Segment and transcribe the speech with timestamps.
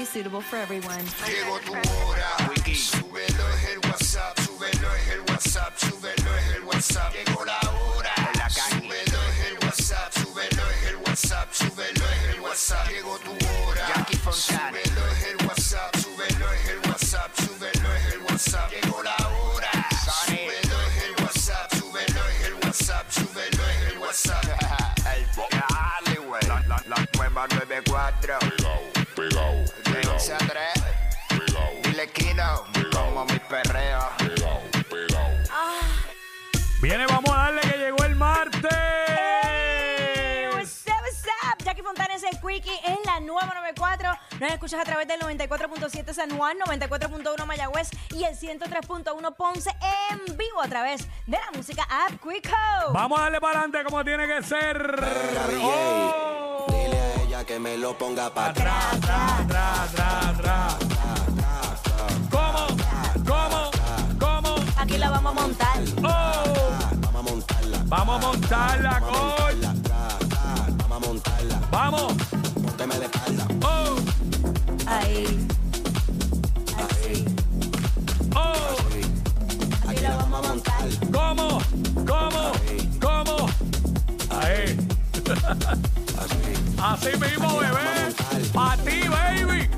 [0.00, 1.04] be suitable for everyone.
[1.26, 2.30] Llegó tu hora.
[2.74, 7.12] Súbelo es el WhatsApp, súbelo es el WhatsApp, súbelo es el WhatsApp.
[7.12, 8.14] Llegó la hora.
[8.48, 12.88] Súbelo es el WhatsApp, súbelo es el WhatsApp, súbelo es el WhatsApp.
[12.88, 14.06] Llegó tu hora.
[14.32, 18.70] Súbelo es el WhatsApp, súbelo es el WhatsApp, súbelo es el WhatsApp.
[18.70, 19.70] Llegó la hora.
[20.26, 24.44] Súbelo es el WhatsApp, súbelo es el WhatsApp, súbelo es el WhatsApp.
[25.14, 26.42] El dale, güey.
[26.46, 28.38] La, la, la nueva 94.
[29.20, 30.48] Pegao, pegao, De pegao, 11 a 3.
[31.28, 32.64] pegao, Dile Kino.
[32.90, 34.00] Como mi perreo.
[34.16, 35.30] pegao, pegao.
[36.80, 38.70] Viene, vamos a darle que llegó el martes.
[40.54, 41.62] What's up, what's up?
[41.64, 44.10] Jackie Fontanes el Quickie en la nueva 94.
[44.40, 49.70] Nos escuchas a través del 94.7 San Juan, 94.1 Mayagüez y el 103.1 Ponce
[50.10, 52.56] en vivo a través de la música App Quicko.
[52.94, 55.04] Vamos a darle para adelante como tiene que ser.
[55.62, 56.19] Oh.
[57.46, 59.00] Que me lo ponga para atrás.
[62.30, 62.66] ¿Cómo?
[63.26, 63.70] ¿Cómo?
[64.20, 64.54] ¿Cómo?
[64.76, 65.78] Aquí la vamos a montar.
[65.98, 67.00] Oh.
[67.00, 67.82] Vamos a montarla.
[67.86, 69.14] Vamos a montarla, atrás.
[70.78, 71.60] Vamos a montarla.
[71.72, 72.12] Vamos.
[72.62, 73.46] Pónteme de espalda.
[73.62, 73.96] Oh.
[74.86, 75.48] Ahí.
[76.76, 77.24] Así.
[78.36, 79.88] Oh.
[79.88, 80.88] Aquí la vamos a montar.
[81.10, 81.60] ¿Cómo?
[82.06, 82.52] ¿Cómo?
[83.00, 83.48] ¿Cómo?
[84.30, 84.76] Ahí.
[87.00, 87.16] Así.
[87.16, 88.50] Mismo, bebé.
[88.52, 89.70] Para ti, baby.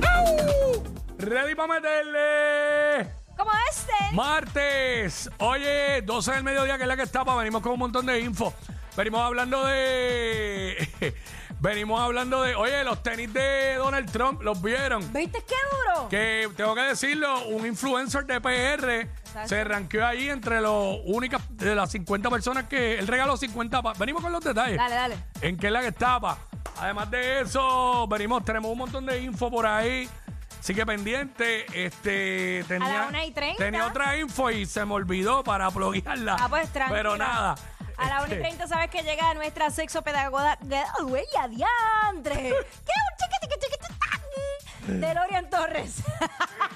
[0.00, 0.82] ¡Uh!
[1.18, 3.12] Ready para meterle.
[3.36, 4.14] Como este.
[4.14, 5.30] Martes.
[5.38, 8.54] Oye, 12 del mediodía, que es la que está, venimos con un montón de info.
[8.96, 10.88] Venimos hablando de.
[11.60, 12.54] venimos hablando de.
[12.54, 15.12] Oye, los tenis de Donald Trump, ¿los vieron?
[15.12, 16.08] ¿Viste qué duro?
[16.08, 19.08] Que tengo que decirlo, un influencer de PR
[19.46, 23.82] se ranqueó ahí entre los únicas de las 50 personas que él regaló 50.
[23.82, 24.76] pa- Venimos con los detalles.
[24.76, 25.16] Dale, dale.
[25.40, 26.38] En qué es la que estaba.
[26.80, 30.08] Además de eso, venimos, tenemos un montón de info por ahí.
[30.60, 33.62] Así que pendiente, este tenía, la una y treinta.
[33.64, 36.36] tenía otra info y se me olvidó para bloguearla.
[36.40, 36.96] Ah, pues tranquilo.
[36.96, 37.54] Pero nada.
[37.96, 40.58] A la 1 y Este, 30 sabes que llega nuestra sexopedagoga.
[41.02, 42.34] ¡Güey, adiantre!
[42.34, 42.54] ¡Qué un
[43.18, 43.76] chiqui, chiqui, chiqui,
[44.86, 44.92] chiqui!
[45.00, 45.96] De Lorian Torres.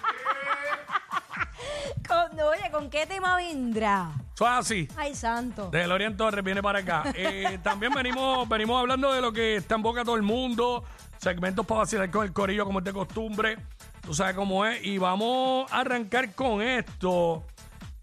[2.91, 4.13] con, oye, ¿con qué tema vendrá?
[4.41, 4.89] Así.
[4.97, 5.71] Ay, santo.
[5.71, 7.05] De Lorian Torres viene para acá.
[7.15, 10.85] Eh, también venimos, venimos hablando de lo que está en boca todo el mundo.
[11.19, 13.59] Segmentos para vacilar con el corillo, como es de costumbre.
[14.01, 14.85] Tú sabes cómo es.
[14.85, 17.45] Y vamos a arrancar con esto.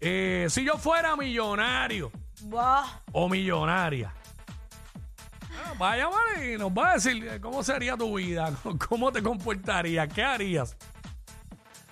[0.00, 2.10] Eh, si yo fuera millonario
[3.12, 4.14] o millonaria.
[5.52, 8.52] Ah, Va a llamar y nos va a decir eh, cómo sería tu vida,
[8.88, 10.76] cómo te comportarías, qué harías.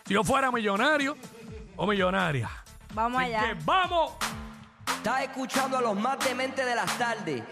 [0.06, 1.16] Si yo fuera millonario
[1.76, 2.48] o millonaria.
[2.94, 3.48] Vamos Así allá.
[3.48, 4.12] que vamos.
[4.96, 7.42] Estás escuchando a los más dementes de las tardes.